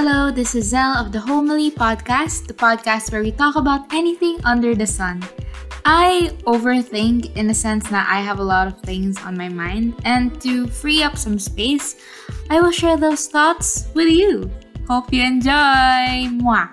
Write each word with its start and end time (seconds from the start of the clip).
Hello, 0.00 0.30
this 0.30 0.54
is 0.54 0.70
Zel 0.70 0.96
of 0.96 1.12
the 1.12 1.20
Homiely 1.20 1.70
Podcast, 1.70 2.46
the 2.46 2.54
podcast 2.54 3.12
where 3.12 3.20
we 3.20 3.32
talk 3.32 3.56
about 3.56 3.92
anything 3.92 4.40
under 4.44 4.74
the 4.74 4.86
sun. 4.86 5.22
I 5.84 6.32
overthink 6.48 7.36
in 7.36 7.46
the 7.46 7.52
sense 7.52 7.86
that 7.90 8.08
I 8.08 8.22
have 8.22 8.38
a 8.38 8.42
lot 8.42 8.66
of 8.66 8.80
things 8.80 9.20
on 9.20 9.36
my 9.36 9.50
mind, 9.50 10.00
and 10.06 10.40
to 10.40 10.66
free 10.68 11.02
up 11.02 11.18
some 11.18 11.38
space, 11.38 11.96
I 12.48 12.62
will 12.62 12.70
share 12.70 12.96
those 12.96 13.28
thoughts 13.28 13.88
with 13.92 14.08
you. 14.08 14.50
Hope 14.88 15.12
you 15.12 15.22
enjoy! 15.22 16.32
Mwah! 16.32 16.72